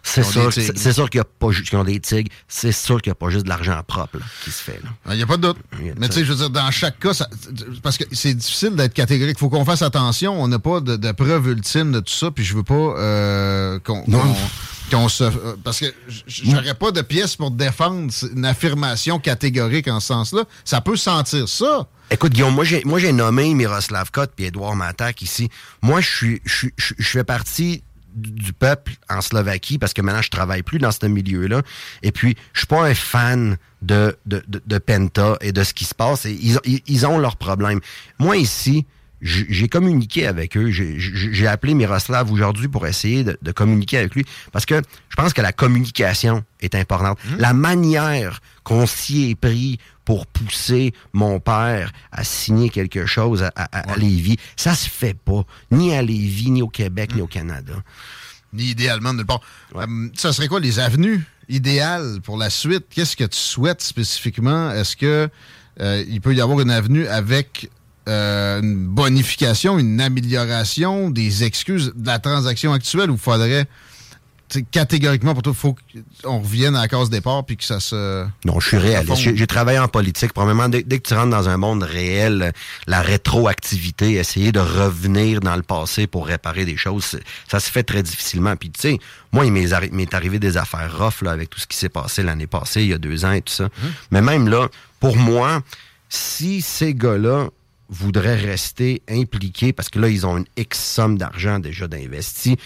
[0.07, 3.01] C'est sûr, c'est sûr qu'il n'y a pas juste qu'ils ont des tigres, c'est sûr
[3.01, 4.79] qu'il n'y a pas juste de l'argent propre là, qui se fait.
[5.09, 5.57] Il n'y a pas de doute.
[5.97, 7.27] Mais tu sais, je veux dire, dans chaque cas, ça,
[7.81, 9.35] parce que c'est difficile d'être catégorique.
[9.37, 10.39] Il faut qu'on fasse attention.
[10.41, 13.79] On n'a pas de, de preuve ultime de tout ça, puis je veux pas euh,
[13.79, 14.03] qu'on
[14.91, 15.23] qu'on se.
[15.23, 15.87] Euh, parce que
[16.27, 20.43] j'aurais pas de pièce pour défendre une affirmation catégorique en ce sens-là.
[20.63, 21.87] Ça peut sentir ça.
[22.11, 25.49] Écoute, Guillaume, moi j'ai moi j'ai nommé Miroslav Kot puis Edouard Matak ici.
[25.81, 27.83] Moi, je suis je je fais partie
[28.15, 31.61] du peuple en Slovaquie parce que maintenant je travaille plus dans ce milieu-là.
[32.01, 35.85] Et puis je suis pas un fan de, de, de, Penta et de ce qui
[35.85, 36.25] se passe.
[36.25, 37.79] Et ils, ils ont leurs problèmes.
[38.19, 38.85] Moi ici,
[39.21, 40.69] j'ai communiqué avec eux.
[40.69, 45.33] J'ai appelé Miroslav aujourd'hui pour essayer de, de, communiquer avec lui parce que je pense
[45.33, 47.17] que la communication est importante.
[47.25, 47.37] Mmh.
[47.39, 53.51] La manière qu'on s'y est pris pour pousser mon père à signer quelque chose à,
[53.55, 53.99] à, à ouais.
[53.99, 57.15] Lévis, ça se fait pas, ni à Lévis, ni au Québec, mmh.
[57.15, 57.73] ni au Canada.
[58.53, 59.41] Ni idéalement nulle part.
[59.73, 59.85] Ouais.
[59.85, 62.85] Euh, ça serait quoi les avenues idéales pour la suite?
[62.89, 64.71] Qu'est-ce que tu souhaites spécifiquement?
[64.71, 65.29] Est-ce que
[65.81, 67.69] euh, il peut y avoir une avenue avec
[68.07, 73.67] euh, une bonification, une amélioration des excuses de la transaction actuelle il faudrait
[74.71, 75.75] catégoriquement pour toi, il faut
[76.23, 78.25] qu'on revienne à la case départ puis que ça se.
[78.45, 79.35] Non, je suis réaliste.
[79.35, 80.33] J'ai travaillé en politique.
[80.33, 82.53] Probablement, dès, dès, que tu rentres dans un monde réel,
[82.87, 87.83] la rétroactivité, essayer de revenir dans le passé pour réparer des choses, ça se fait
[87.83, 88.55] très difficilement.
[88.55, 88.99] Puis, tu sais,
[89.31, 92.47] moi, il m'est arrivé des affaires rough là, avec tout ce qui s'est passé l'année
[92.47, 93.65] passée, il y a deux ans et tout ça.
[93.65, 93.87] Mmh.
[94.11, 95.61] Mais même là, pour moi,
[96.09, 97.49] si ces gars-là
[97.89, 102.57] voudraient rester impliqués, parce que là, ils ont une X somme d'argent déjà d'investi,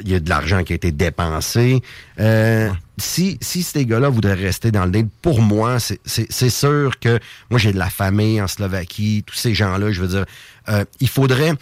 [0.00, 1.82] il y a de l'argent qui a été dépensé.
[2.20, 7.18] Euh, si, si ces gars-là voudraient rester dans le deal, pour moi, c'est sûr que
[7.50, 10.24] moi, j'ai de la famille en Slovaquie, tous ces gens-là, je veux dire,
[10.68, 11.52] euh, il faudrait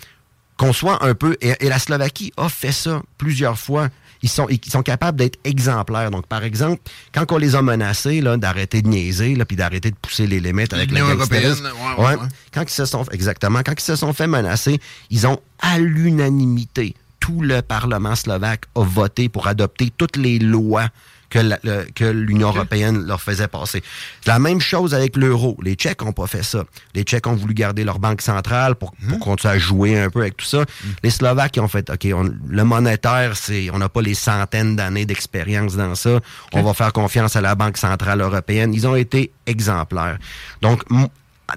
[0.56, 1.36] qu'on soit un peu...
[1.40, 3.88] Et, la Slovaquie a fait ça plusieurs fois.
[4.22, 6.10] Ils sont, ils sont capables d'être exemplaires.
[6.10, 6.80] Donc, par exemple,
[7.14, 10.90] quand on les a menacés d'arrêter de niaiser, puis d'arrêter de pousser les limites avec
[10.90, 11.54] la européenne,
[11.98, 12.16] ouais,
[12.52, 14.80] quand ils se sont exactement, quand ils se sont fait menacer,
[15.10, 20.88] ils ont à l'unanimité tout le Parlement slovaque a voté pour adopter toutes les lois
[21.30, 23.82] que l'Union européenne leur faisait passer.
[24.20, 25.56] C'est la même chose avec l'euro.
[25.62, 26.64] Les Tchèques n'ont pas fait ça.
[26.94, 29.20] Les Tchèques ont voulu garder leur banque centrale pour, pour hmm.
[29.20, 30.62] continuer à jouer un peu avec tout ça.
[30.62, 30.88] Hmm.
[31.02, 32.04] Les Slovaques ont fait, OK,
[32.48, 36.20] le monétaire, c'est, on n'a pas les centaines d'années d'expérience dans ça.
[36.52, 38.74] On va faire confiance à la Banque centrale européenne.
[38.74, 40.18] Ils ont été exemplaires.
[40.62, 40.82] Donc,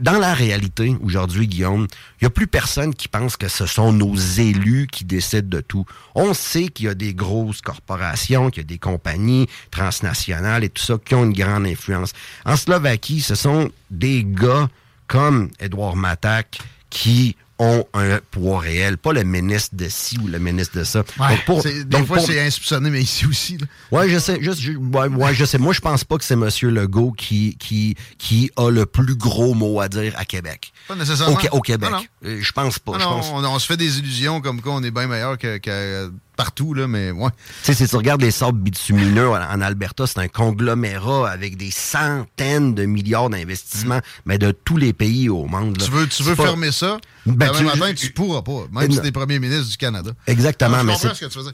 [0.01, 1.87] dans la réalité, aujourd'hui, Guillaume,
[2.19, 5.61] il n'y a plus personne qui pense que ce sont nos élus qui décident de
[5.61, 5.85] tout.
[6.15, 10.69] On sait qu'il y a des grosses corporations, qu'il y a des compagnies transnationales et
[10.69, 12.13] tout ça qui ont une grande influence.
[12.45, 14.69] En Slovaquie, ce sont des gars
[15.07, 20.39] comme Edouard Matak qui ont un poids réel, pas le ministre de ci ou le
[20.39, 21.03] ministre de ça.
[21.85, 23.57] des fois, c'est insoupçonné, mais ici aussi.
[23.91, 24.39] Oui, je sais.
[24.41, 25.57] Je, ouais, je sais.
[25.57, 26.49] Moi, je pense pas que c'est M.
[26.63, 30.73] Legault qui, qui, qui a le plus gros mot à dire à Québec.
[30.87, 31.37] Pas nécessairement.
[31.51, 31.89] Au, Québec.
[32.25, 32.99] Euh, je pense pas.
[32.99, 33.29] je pense...
[33.31, 37.11] On, se fait des illusions comme quoi on est bien meilleur que, partout, là, mais
[37.11, 37.29] ouais.
[37.63, 41.71] Tu sais, si tu regardes les sables bitumineux en Alberta, c'est un conglomérat avec des
[41.71, 44.21] centaines de milliards d'investissements, mm.
[44.25, 45.77] mais de tous les pays au monde.
[45.77, 46.97] Tu veux, tu veux fermer ça?
[47.25, 50.11] Ben, tu, matin, tu pourras pas, même si tu es premier ministre du Canada.
[50.27, 50.95] Exactement, mais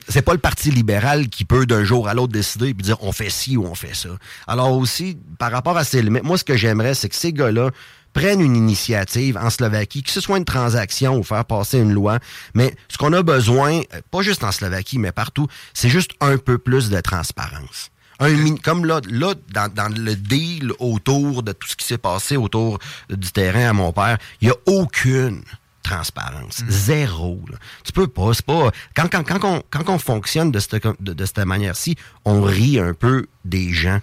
[0.08, 3.12] c'est pas le Parti libéral qui peut d'un jour à l'autre décider et dire on
[3.12, 4.10] fait ci ou on fait ça.
[4.48, 7.70] Alors aussi, par rapport à ces limites, moi, ce que j'aimerais, c'est que ces gars-là
[8.14, 12.20] prennent une initiative en Slovaquie, que ce soit une transaction ou faire passer une loi.
[12.54, 16.38] Mais ce qu'on a besoin, euh, pas juste en Slovaquie, mais partout, c'est juste un
[16.38, 17.92] peu plus de transparence.
[18.20, 22.36] Un, comme là, là dans, dans, le deal autour de tout ce qui s'est passé
[22.36, 25.42] autour du terrain à mon père, il n'y a aucune
[25.84, 26.62] transparence.
[26.62, 26.66] Mm.
[26.70, 27.42] Zéro.
[27.84, 28.34] Tu peux pas.
[28.34, 28.72] C'est pas.
[28.96, 31.96] Quand, quand, quand, on, quand on fonctionne de cette, de, de cette manière-ci,
[32.26, 34.02] on rit un peu des gens.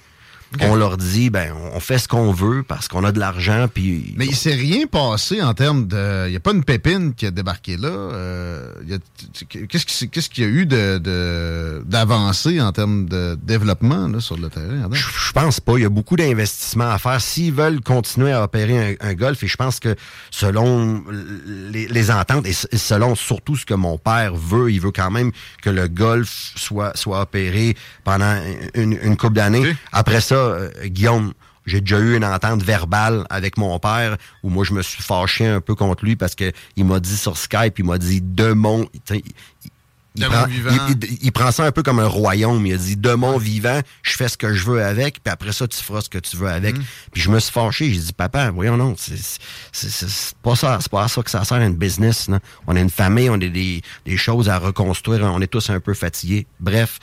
[0.60, 3.66] On leur dit, ben, on fait ce qu'on veut parce qu'on a de l'argent.
[3.72, 6.26] Puis Mais il s'est rien passé en termes de.
[6.26, 7.88] Il n'y a pas une pépine qui a débarqué là.
[7.88, 8.72] Euh,
[9.48, 10.66] qu'est-ce qu'il y a eu
[11.84, 14.88] d'avancé en termes de développement sur le terrain?
[14.92, 15.74] Je pense pas.
[15.76, 17.20] Il y a beaucoup d'investissements à faire.
[17.20, 19.94] S'ils veulent continuer à opérer un, golf, et je pense que
[20.30, 21.02] selon
[21.70, 25.32] les, ententes et selon surtout ce que mon père veut, il veut quand même
[25.62, 28.40] que le golf soit, soit opéré pendant
[28.74, 29.74] une, une couple d'années.
[29.92, 31.32] Après ça, euh, Guillaume,
[31.66, 35.46] j'ai déjà eu une entente verbale avec mon père où moi je me suis fâché
[35.46, 38.52] un peu contre lui parce que il m'a dit sur Skype, il m'a dit de
[38.52, 38.88] mon
[40.16, 40.46] il, prend,
[41.20, 42.64] il, prend, ça un peu comme un royaume.
[42.66, 45.52] Il a dit de mon vivant, je fais ce que je veux avec, puis après
[45.52, 46.76] ça, tu feras ce que tu veux avec.
[46.76, 46.82] Mm.
[47.12, 47.92] Puis je me suis fâché.
[47.92, 51.58] J'ai dit, papa, voyons non, c'est pas ça, c'est pas à ça que ça sert
[51.58, 52.28] une business.
[52.66, 55.80] On a une famille, on a des, des choses à reconstruire, on est tous un
[55.80, 56.46] peu fatigués.
[56.60, 56.98] Bref.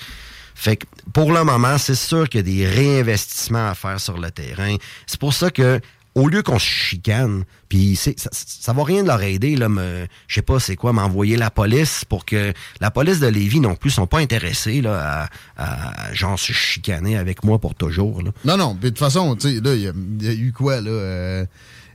[0.55, 4.17] Fait que pour le moment, c'est sûr qu'il y a des réinvestissements à faire sur
[4.17, 4.75] le terrain.
[5.07, 5.79] C'est pour ça que
[6.15, 10.05] au lieu qu'on se chicane, puis ça, ça va rien de leur aider, là, me,
[10.27, 13.75] je sais pas c'est quoi, m'envoyer la police pour que la police de Lévis non
[13.75, 18.21] plus sont pas intéressés là, à, genre se chicaner avec moi pour toujours.
[18.21, 18.31] Là.
[18.45, 20.91] Non, non, de toute façon, tu sais, là, il y, a eu quoi, là?
[20.91, 21.45] Euh,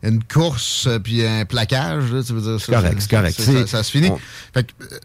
[0.03, 3.67] une course puis un plaquage, tu veux dire C'est correct, c'est correct.
[3.67, 4.11] Ça, se finit.
[4.53, 4.99] Fait que, euh,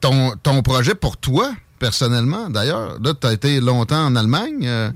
[0.00, 2.50] ton, ton projet pour toi, personnellement.
[2.50, 4.64] D'ailleurs, là, tu as été longtemps en Allemagne.
[4.64, 4.90] Euh,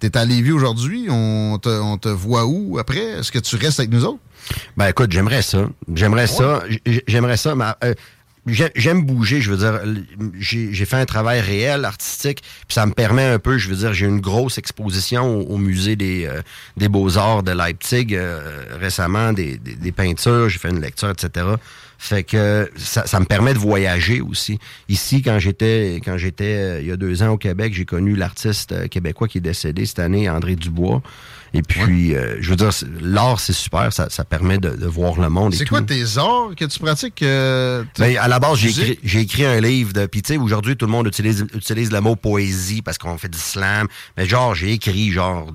[0.00, 1.06] tu es à Lévis aujourd'hui.
[1.10, 3.04] On te, voit où après?
[3.18, 4.20] Est-ce que tu restes avec nous autres?
[4.76, 5.68] Ben écoute, j'aimerais ça.
[5.94, 6.62] J'aimerais ça.
[7.06, 7.54] J'aimerais ça.
[7.54, 7.94] Mais, euh,
[8.76, 9.80] J'aime bouger, je veux dire,
[10.38, 13.92] j'ai fait un travail réel, artistique, puis ça me permet un peu, je veux dire,
[13.92, 16.42] j'ai une grosse exposition au, musée des, euh,
[16.76, 18.16] des beaux-arts de Leipzig
[18.78, 21.44] récemment, des, des peintures, j'ai fait une lecture, etc.
[21.98, 24.58] Fait que ça, me permet de voyager aussi.
[24.88, 28.14] Ici, quand j'étais quand j'étais euh, il y a deux ans au Québec, j'ai connu
[28.14, 31.02] l'artiste euh, québécois qui est décédé cette année, André Dubois.
[31.56, 35.18] Et puis, euh, je veux dire, l'art, c'est super, ça, ça permet de, de, voir
[35.18, 35.54] le monde.
[35.54, 37.22] C'est quoi tes arts que tu pratiques?
[37.22, 40.04] Euh, ben, à la base, j'ai écrit, j'ai écrit un livre de.
[40.04, 43.30] Puis, tu sais, aujourd'hui, tout le monde utilise, utilise le mot poésie parce qu'on fait
[43.30, 43.86] du slam.
[44.18, 45.46] Mais genre, j'ai écrit, genre,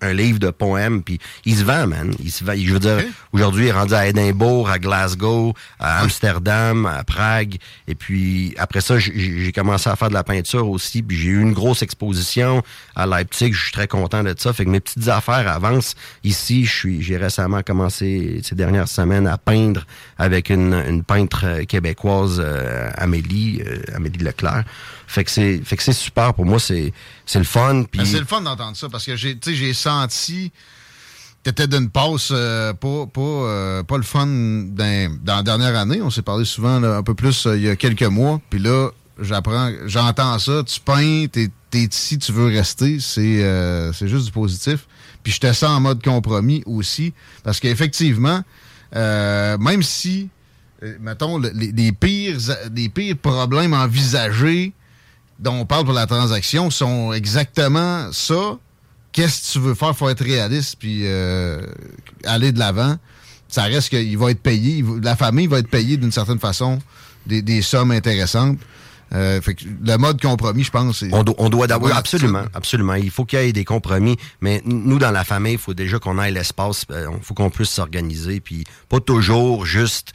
[0.00, 2.14] un, livre de poèmes, puis il se vend, man.
[2.18, 2.54] Il se vend.
[2.56, 7.56] Je veux dire, aujourd'hui, il est rendu à Édimbourg, à Glasgow, à Amsterdam, à Prague.
[7.88, 11.02] Et puis après ça, j'ai commencé à faire de la peinture aussi.
[11.02, 12.62] Puis j'ai eu une grosse exposition
[12.96, 13.52] à Leipzig.
[13.52, 14.54] Je suis très content de ça.
[14.54, 15.94] Fait que mes petites affaires avancent.
[16.24, 19.84] Ici, je suis, j'ai récemment commencé ces dernières semaines à peindre
[20.18, 24.64] avec une, une peintre québécoise, euh, Amélie, euh, Amélie Leclerc.
[25.06, 26.58] Fait que c'est, fait que c'est super pour moi.
[26.58, 26.92] C'est,
[27.26, 27.84] c'est le fun.
[27.92, 30.52] Ben, c'est le fun d'entendre ça parce que j'ai, j'ai senti
[31.42, 36.00] T'étais d'une passe euh, pas, pas, euh, pas le fun dans, dans, la dernière année.
[36.00, 38.40] On s'est parlé souvent un peu plus euh, il y a quelques mois.
[38.48, 40.62] Puis là, j'apprends, j'entends ça.
[40.64, 43.00] Tu peins, t'es es ici, tu veux rester.
[43.00, 44.86] C'est c'est juste du positif.
[45.22, 47.12] Puis te sens en mode compromis aussi.
[47.44, 48.42] Parce qu'effectivement,
[48.94, 50.28] même si,
[51.00, 52.38] mettons, les, pires,
[52.74, 54.72] les pires problèmes envisagés
[55.38, 58.58] dont on parle pour la transaction sont exactement ça
[59.12, 59.96] qu'est-ce que tu veux faire?
[59.96, 61.60] faut être réaliste puis euh,
[62.24, 62.96] aller de l'avant?
[63.48, 64.82] Ça reste qu'il va être payé.
[65.02, 66.78] La famille va être payée d'une certaine façon
[67.26, 68.58] des sommes intéressantes.
[69.14, 69.40] Euh,
[69.84, 72.94] le mode compromis, je pense, on, on, doit d'abord absolument, absolument.
[72.94, 75.98] Il faut qu'il y ait des compromis, mais nous dans la famille, il faut déjà
[75.98, 76.86] qu'on ait l'espace.
[76.88, 80.12] Il euh, faut qu'on puisse s'organiser, puis pas toujours juste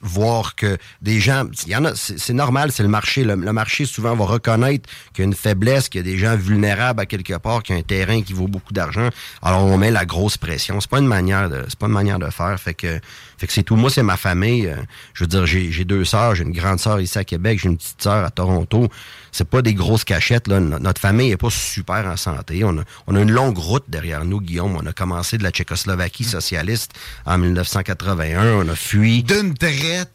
[0.00, 1.44] voir que des gens.
[1.66, 3.24] Il y en a, c'est normal, c'est le marché.
[3.24, 6.36] Le, marché souvent va reconnaître qu'il y a une faiblesse, qu'il y a des gens
[6.36, 9.08] vulnérables à quelque part, qu'il y a un terrain qui vaut beaucoup d'argent.
[9.42, 10.80] Alors on met la grosse pression.
[10.80, 12.58] C'est pas une manière de, c'est pas une manière de faire.
[12.58, 13.00] Fait que
[13.40, 13.76] fait que c'est tout.
[13.76, 14.66] Moi, c'est ma famille.
[14.66, 14.76] Euh,
[15.14, 16.34] je veux dire, j'ai deux sœurs.
[16.34, 17.58] J'ai une grande sœur ici à Québec.
[17.58, 18.86] J'ai une petite sœur à Toronto.
[19.32, 20.46] C'est pas des grosses cachettes.
[20.46, 20.60] Là.
[20.60, 22.64] Notre famille est pas super en santé.
[22.64, 24.76] On a, on a une longue route derrière nous, Guillaume.
[24.76, 26.92] On a commencé de la Tchécoslovaquie socialiste
[27.24, 28.56] en 1981.
[28.56, 29.22] On a fui.
[29.22, 30.12] D'une traite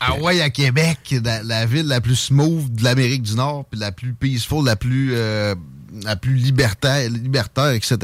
[0.00, 3.92] à Hawaii à Québec, la, ville la plus smooth de l'Amérique du Nord, puis la
[3.92, 5.54] plus peaceful, la plus euh,
[6.02, 7.98] la plus libertaire, libertaire, etc.,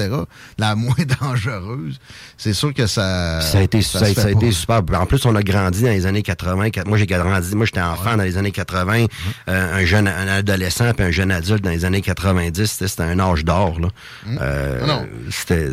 [0.59, 1.99] la moins dangereuse,
[2.37, 3.41] c'est sûr que ça.
[3.41, 4.83] Ça a été, ça, a, été super.
[4.95, 6.71] En plus, on a grandi dans les années 80.
[6.87, 9.07] Moi, j'ai grandi, moi, j'étais enfant dans les années 80,
[9.49, 12.67] euh, un jeune, un adolescent puis un jeune adulte dans les années 90.
[12.67, 13.89] C'était un âge d'or, là.
[14.27, 14.39] Mmh.
[14.41, 15.07] Euh, non.
[15.31, 15.71] C'était.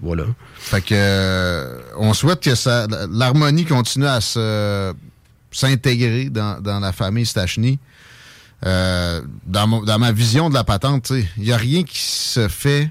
[0.00, 0.24] Voilà.
[0.58, 4.92] Fait que, euh, on souhaite que ça, l'harmonie continue à se,
[5.52, 7.78] s'intégrer dans, dans la famille Stachny.
[8.64, 9.66] Euh, dans,
[9.98, 12.90] ma vision de la patente, il n'y a rien qui se fait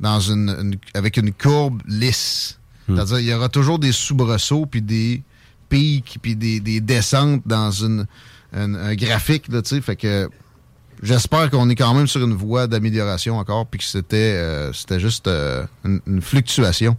[0.00, 2.58] dans une, avec une courbe lisse.
[2.88, 2.96] Hmm.
[2.96, 5.22] C'est-à-dire il y aura toujours des soubresauts, puis des
[5.68, 8.06] pics, puis des, descentes dans une,
[8.52, 9.48] un graphique.
[9.48, 10.30] Là, fait que
[11.02, 15.00] j'espère qu'on est quand même sur une voie d'amélioration encore, puis que c'était euh, c'était
[15.00, 16.96] juste euh, une, une, fluctuation.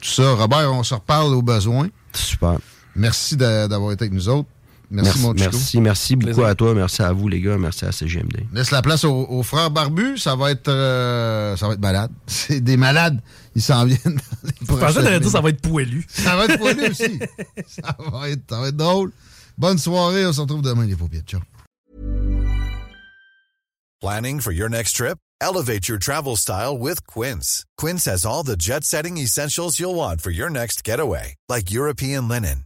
[0.00, 1.88] Tout ça, Robert, on se reparle au besoin.
[2.12, 2.58] Super.
[2.96, 4.48] Merci d'avoir été avec nous autres.
[4.90, 6.74] Merci, mon Merci, merci beaucoup à toi.
[6.74, 7.58] Merci à vous, les gars.
[7.58, 8.46] Merci à CGMD.
[8.52, 10.18] Laisse la place aux, frères barbus.
[10.18, 12.10] Ça va être euh, ça va être malade.
[12.26, 13.20] C'est des malades.
[13.54, 14.20] Ils s'en viennent.
[14.60, 16.04] Je pensais que dire ça va être poilu.
[16.08, 17.18] Ça va être poilu aussi.
[17.66, 19.12] ça, va être, ça va être drôle.
[19.58, 20.26] Bonne soirée.
[20.26, 21.22] On se retrouve demain, les paupières.
[21.26, 21.40] Ciao.
[24.00, 25.18] Planning for your next trip?
[25.40, 27.64] Elevate your travel style with Quince.
[27.76, 32.65] Quince has all the jet-setting essentials you'll want for your next getaway, like European linen